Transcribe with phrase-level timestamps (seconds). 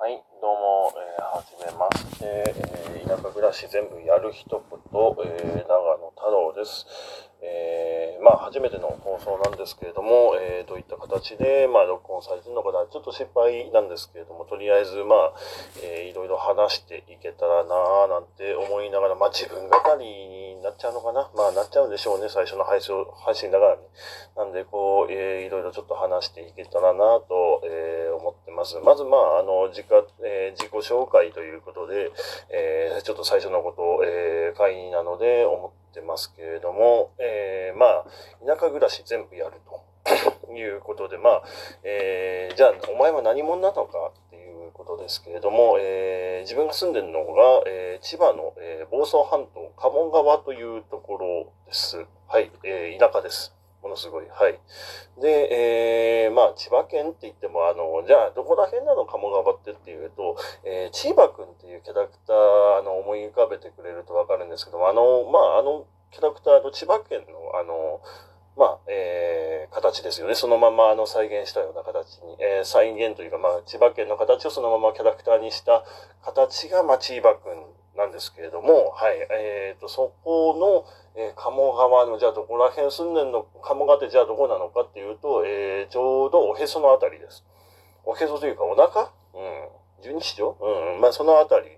[0.00, 6.86] はい、どうも、えー、はじめまして、えー、田舎暮らし全部やる一言、えー、長野太郎です。
[7.42, 15.32] えー、まあ、初めての放送なんですけれども、えー、どういった形で、まあ、録音されてるのかな、ちょっと心配なんですけれども、とりあえず、まあ、
[15.82, 21.30] えー、いろいろ話していけたらなぁ、なんて思いながら、まあ、自分語りになっちゃうのかな。
[21.34, 22.94] まあ、なっちゃうんでしょうね、最初の配信
[23.24, 23.82] 配信だからね。
[24.36, 28.76] なんで、こう、えー、いろいろちょっと話していけたらなぁと、えー、思ってます。
[28.78, 32.10] まず、まあ、あの、自家、えー、自己紹介ということで、
[32.50, 38.04] えー、ちょっと最初のことを、えー、会なので思ってますけれども、えー、まあ、
[38.46, 39.54] 田舎暮らし全部やる
[40.46, 41.42] ということで、まあ、
[41.84, 52.04] えー、じゃあ、お前は何者なのかっていうことですけれども、えー、自分が住んでるのが、えー、千葉の、えー、房総半島、鴨川というところです。
[52.26, 53.57] はい、えー、田舎です。
[53.82, 54.28] ものすごい。
[54.28, 54.60] はい。
[55.20, 59.06] で、えー、まあ、千葉県って言っても、あの、じゃあ、どこら辺なの？
[59.06, 62.36] 鴨川ってっていうと、えー、千葉くんっていうキャラクター、
[62.78, 68.00] あの、思い浮かべてくれるとわかるんですけども、あの、まあ、あの、キャラクターの千葉県の、あの、
[68.56, 70.34] まあ、えー、形ですよね。
[70.34, 75.84] そのまま、あの、再現したような形に、えー、再現というか、まあ、千葉県の形をそのままキャラクターにした
[76.24, 77.52] 形が、まあ、千葉くん
[77.98, 87.44] なんですけれども、はい、えーと、そこの、えー、鴨川の、じゃあどこら辺住んでんの、鴨川ってじゃあどこなのかっていうと、えー、ちょうどおへそのあたりです。
[88.04, 89.10] おへそというかお腹？
[89.34, 89.68] うん。
[90.00, 90.64] 十二指腸？
[90.64, 91.00] うん。
[91.00, 91.76] まあ、そのあたりに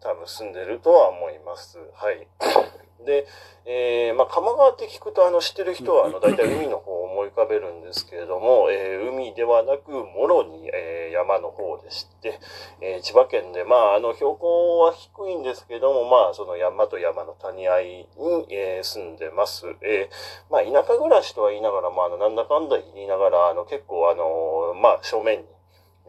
[0.00, 1.78] 多分住んでるとは思います。
[1.92, 2.26] はい。
[3.04, 3.26] で、
[3.66, 12.38] えー、まあ、鴨川って聞くと、あの、知ってる人は、あの、大体海の方を思い浮かべるんですけれども、えー、海ではなく、もろに、えー、山の方でして、
[12.80, 19.66] えー、千葉県で、まあ、あの、標高は低いんですけども、まあ、その山と山の谷合いに、えー、住んでます。
[19.82, 25.46] えー、まあ、田舎暮らしとは言いながら、まあ、あの、なんだかんだ言いながら、あの、結構、あの、まあ、正面に、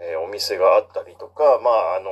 [0.02, 2.10] え、お店があったりとか、まあ、あの、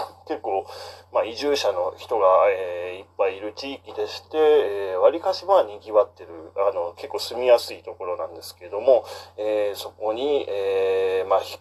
[0.28, 0.66] 結構、
[1.12, 9.04] まあ、移住者の人が、えー、いっぱいいる地域でして、えー、割かしまあ、賑わってる、あの、結構住みやすいところなんですけども、
[9.38, 11.60] えー、そこに、えー、まあ、引っ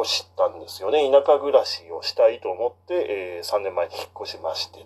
[0.00, 1.10] 越したんですよね。
[1.10, 4.78] 田舎暮らしをしたいと思って、えー、3年前に引っ越しまして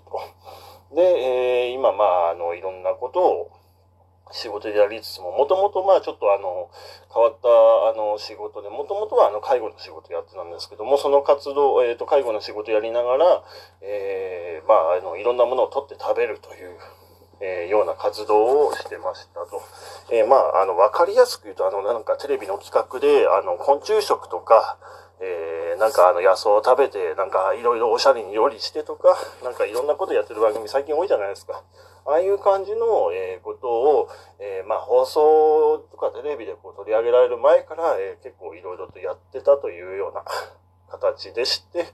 [0.90, 0.94] と。
[0.94, 3.50] で、えー、今、まあ、あの、いろんなことを、
[4.32, 6.68] 仕事でやりつつも、もともとまあちょっとあの、
[7.14, 13.44] 変わったあの仕事で、もともとはあの介護の仕事やってたんですけども、その活動、えっ、ー、と、介護の仕事やりながら、
[13.82, 16.76] えー、まああの、いろんなものを取って食べるという、
[17.40, 19.62] えー、ような活動をしてましたと。
[20.10, 24.78] えー、まあ、あの、わかりやすく言うと、あの、なんかテレビの企画で、あの、昆虫食とか、
[25.18, 31.62] えー、なんかあの野草を食べて、なんかいろいろおしゃれに料理してとか、なんかいろんなことやってる番組最近多いじゃないですか。
[32.04, 34.08] ああいう感じの、えー、ことを、
[34.38, 40.22] えー、まあ放送とかテレビでこう取り上げられる前から、えー、結構いろいろとやってたというような
[40.90, 41.86] 形でして、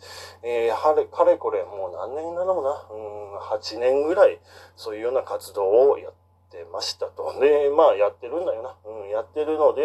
[0.42, 4.38] えー、はれ、かれこれもう何年なのかな、うん、8年ぐらい
[4.76, 6.12] そういうような活動をやっ
[6.50, 7.38] てましたと。
[7.40, 8.76] で、まあやってるんだよな。
[8.84, 9.82] うん、やってるので、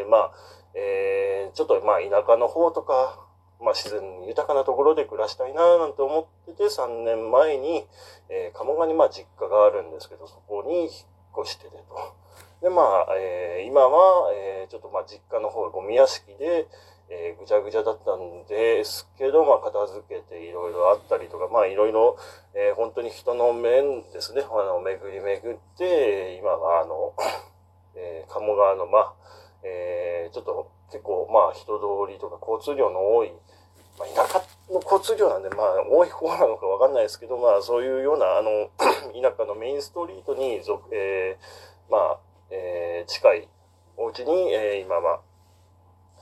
[0.00, 0.32] えー、まあ、
[0.74, 3.26] えー、ちょっとまあ田舎の方とか、
[3.60, 7.86] まあ自然豊かなところで暮らしたいななんて思ってて3年前に、
[8.28, 10.90] えー、鴨川にまあ実家があるんですけど、そこに引っ
[11.42, 12.24] 越しててと。
[12.62, 16.66] で、まあ、えー、今は、えー、ちょっとまあ実家の方ゴミ屋敷で、
[17.14, 22.18] えー、ぐちゃぐちゃだったんですけど、まあ片付けていろいろあったりとか、まあいろいろ、
[22.54, 27.14] えー、本当に人の面ですね、あの、巡り巡って、今はあの、
[27.94, 29.14] えー、鴨川のまあ、
[29.62, 33.32] えー、ちょっと結構まあ人通りとか交通量の多い、
[33.98, 38.68] まあ、田舎の交通量なんでまあ多い方なのかわかんないですけど、まあそういうようなあの
[39.14, 40.60] 田舎のメインストリートに、
[40.92, 42.18] えー、まあ、
[42.50, 43.48] えー、近い
[43.96, 45.20] お家に、えー、今は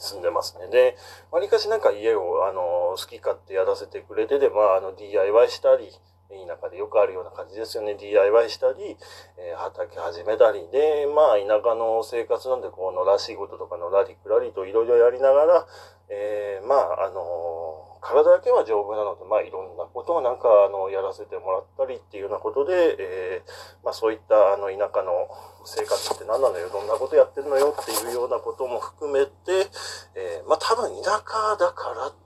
[0.03, 0.69] 住んでますね。
[0.69, 0.97] で、
[1.31, 5.91] わりかしなんか家をあの好き勝手やらせてくれてで、まああの DIY したり、
[6.33, 7.95] 田舎でよくあるような感じですよね。
[7.95, 8.97] DIY したり、
[9.37, 15.67] えー、畑始めたりで、まあ田舎の生活なんで、こう野良仕事とか野良りくらりといろいろやりながら、
[16.09, 25.29] えー、まああの、体だけは丈夫なので、まあいろんなことをなんかあの、やらせてもらったりっていうようなことで、えー、まあそういったあの田舎の
[25.65, 29.71] 生活って何なのよ、どんなことやってるのよっていうようなことも含めて、
[30.15, 32.22] えー、まあ多分田舎だからって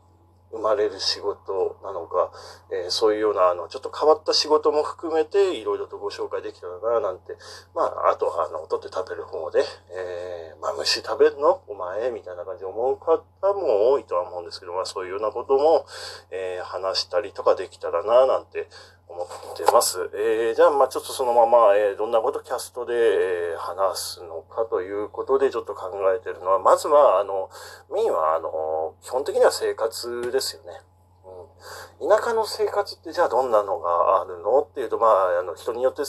[0.53, 2.31] 生まれる仕事なのか、
[2.71, 7.37] えー、そういうような、あの、ちょっと変わった仕事も含めて、いろいろとご紹介できたらな、なんて、
[7.75, 13.21] まあ、あとは、あの、取って食べる方で、えー、まあ、虫食べるのお前みたいな感じで思う方
[13.55, 15.87] も多いとは思うんですけど、まあ、そういうようなことも、
[16.31, 18.69] えー、話したりとかできたらな、なんて
[19.09, 20.11] 思ってます。
[20.15, 27.51] えー、じゃあ、まあちょっとそのまま、えー、どんなことキャストで、えー、話すのかということでちょっと考えてるのは、まずは、あの、
[27.93, 30.81] メインは、あの、基本的には生活ですよね。
[31.99, 36.03] 田舎の生活ってじゃあどんなのがあるのっていうと、まあ、あの、人によって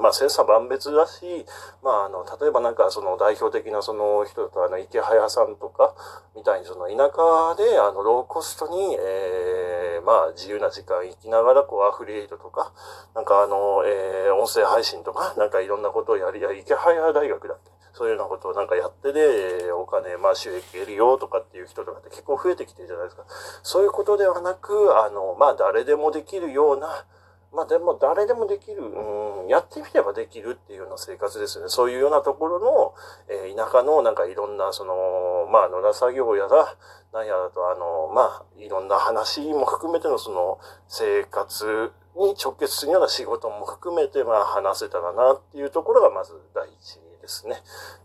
[0.00, 1.46] まあ、千差万別だし、
[1.82, 5.94] まあ、あの、例えばなんかその代表的なその人だと、あの、池早さんとか、
[6.34, 12.72] みたいにその田舎で、あの、ローコストに、えー、まあ、自由な時間生きながら、こう、アフリエイトとか、
[13.14, 17.77] なんかあの、えー、音声配信とか、なんかいろんなことをやり、や、池早大学だって。
[17.98, 23.24] そういうようなことをなんかやってで、お金、まあ収益得るよとかっていう人とかって結構増えてきてるじゃないですか。
[23.64, 27.06] そういうことではなく、あの、まあ誰でもできるような、
[27.52, 31.70] まあでも誰でもできる、うん、やってみればできるっていうような生活ですよね。
[31.70, 32.94] そういうようなところの、
[33.28, 36.76] えー、田舎のなんかいろんな、その、まあ野良作業やら、
[37.12, 47.56] なんやらと、あの、まあいろんな話も含めてのその生活に直結するような仕事も含めて、まあ話せたらなっていうところがまず第一ですね。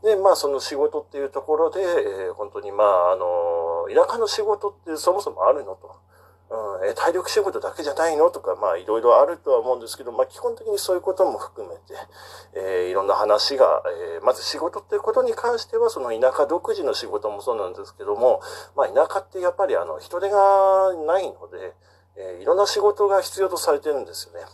[0.03, 6.03] で、まあその仕事っていうところで、えー、本当にまああの、田舎の仕事ってそもそもあるのと。
[6.53, 11.81] うん、え体力仕事だけじゃないのとか、まあいろいろあるとは思うんですけど、まあ基本的にそういうことも含めて、
[12.53, 13.81] えー、いろんな話が、
[14.15, 18.41] えー、まず仕事っていうことに関しては、その田舎独自の仕事もそうなんですけども、
[18.75, 21.73] まあ田舎ってやっぱりあの人手がないので、
[22.17, 24.45] えー、いろんな仕事が必要とされてるんですよね。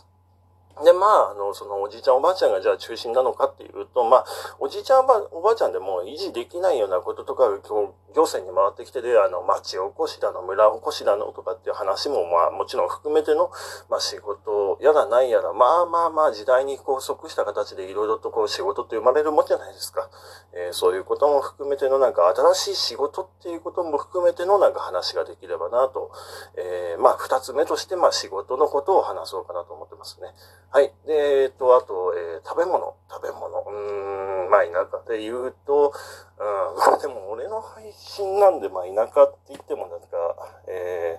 [0.84, 4.24] で、まあ、あの、そのおじいちゃんおばあちゃんがじゃあ中心なのかっていうと、まあ、
[4.58, 13.50] おじいちゃんおばあちゃんでも維持できないようなこととか今日行政に回ってきてで、あの、町おこしだの、村おこしだのとかっていう話も、まあ、もちろん含めての、
[13.88, 20.10] まあ、仕事やらないやら、まあまあまあ、時代にこう即した形でいろいろとこう仕事って生まれるもんじゃないですか。
[20.52, 26.10] えー、そういうことも含めてのなんか新しい仕事っていうことも含めてのなんか話ができればなと、
[26.56, 30.28] えー、まあ、二つ目として、まあ、仕事のことを話そうかなと思ってますね。
[30.72, 30.92] はい。
[31.04, 33.58] で、えっと、あと、えー、食べ物、食べ物。
[33.66, 35.92] うーん、まあ、田舎で言うと、
[36.38, 40.06] うん、 でも俺の配信なんで、まあ田舎って言ってもなんか、
[40.68, 41.18] え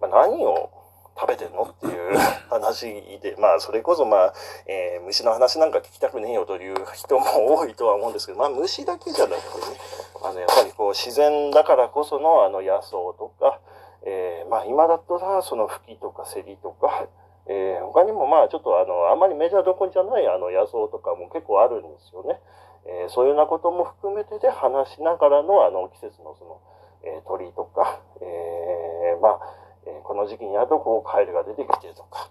[0.00, 0.68] ー、まあ何を
[1.16, 2.16] 食べてんのっていう
[2.50, 4.34] 話で、まあそれこそまあ、
[4.66, 9.80] えー、虫の話なんか聞きたくねえよという人も多いとは思うんですけど、まあ虫だけじゃなくてね、
[10.24, 13.60] あのやっぱりこう自然だからこそのあの野草とか、
[14.02, 17.06] えー、まあ今だったらその吹きとかセリとか、
[17.48, 22.40] えー、他にもまあちょっとあの、あんまりメジャーどころじゃないあの野草とかも結構あるんですよね。
[22.86, 26.60] えー、そういうようなことも含めてで話しながらのあの季節のその、
[27.04, 29.40] えー、鳥とか、えー、まあ、
[29.86, 32.30] えこの時期になるとこうカエルが出てきてとか、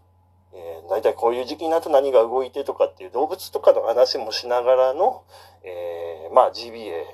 [0.54, 5.24] えー、大体こういう時期になると何が動いてとかっていう動物とかの話もしながらの、
[5.64, 7.06] えまあ GBA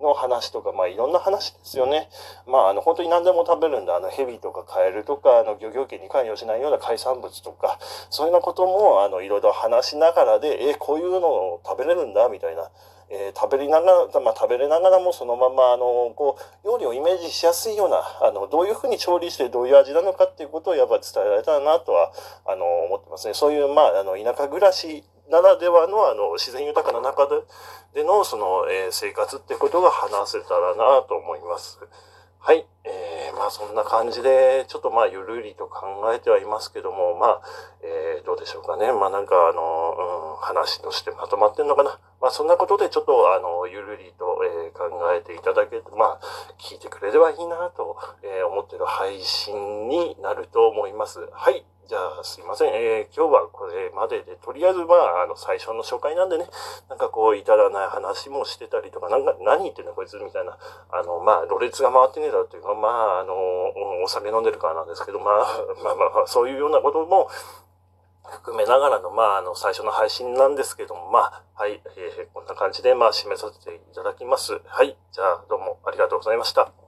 [0.00, 2.08] の話とか、まあいろんな話ですよね。
[2.46, 3.96] まああの本当に何でも食べるんだ。
[3.96, 7.78] あの蛇とかカエルとか、あの漁業権に関与しないような海産物とか、
[8.10, 12.70] そういうようなこともあのいろいろ話しながらで、え、こういうのを食べれるんだみたいな。
[13.08, 22.12] えー、食べりながら、まあ、食べれながらもそのまま、あの、こう、料理をイメージしやすいような、あの、どういうふうに調理してどういう味なのかっていうことをやっぱ伝えられたらなとは、
[22.46, 23.34] あの、思ってますね。
[23.34, 27.42] そういう、まあ、あの、田舎暮らしならではの、あの、自然豊かな中で
[27.94, 31.80] での、その、えー、生活ってことが話せたらなと思います。
[32.38, 32.64] はい。
[32.84, 37.40] えー、まあそんな感じで、ちょっとまあゆるりと考えてはいますけども、まあ、
[37.82, 38.92] えー、どうでしょうかね。
[38.92, 41.98] まあなんかあの、うん、話としてまとまってんのかな。
[42.20, 46.20] まあそんなことでちょっとあの、ゆるりと、えー、考えていただけて、まあ、
[46.58, 51.28] 聞いてくれればいいなと、え、思ってる配信になると思います。
[51.32, 51.64] はい。
[51.88, 52.74] じゃあ、すいません。
[52.74, 56.46] えー、今日はこれまでで、とりあえず、まあ、あの、最初の初回なんでね、
[56.88, 60.58] なんかこう、至らない話もしてたりとか、なんか、何言ってんのこいつみたいな、
[60.90, 63.34] あの、まあ、ろれつが回ってねえだろうっていうか、まあ、あの、
[64.02, 65.34] お酒飲んでるからなんですけど、まあ、
[65.84, 67.28] まあまあ、そういうようなことも、
[68.28, 74.60] 含めながらの、まあ、あの、最初の配信なんですけども、まあ、はい、えー、こんな感じで、まあ、締めさせていただきます。
[74.66, 76.85] はい、じゃあ、どうもありがとうございました。